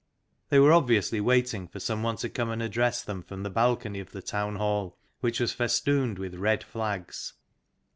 They 0.49 0.57
were 0.57 0.73
obviously 0.73 1.21
waiting 1.21 1.67
for 1.67 1.79
some 1.79 2.01
one 2.01 2.15
to 2.15 2.29
come 2.31 2.49
and 2.49 2.59
address 2.59 3.03
them 3.03 3.21
from 3.21 3.43
the 3.43 3.51
balcony 3.51 3.99
of 3.99 4.13
the 4.13 4.21
Town 4.23 4.55
Hall, 4.55 4.97
which 5.19 5.39
was 5.39 5.53
festooned 5.53 6.17
with 6.17 6.33
red 6.33 6.63
flags. 6.63 7.33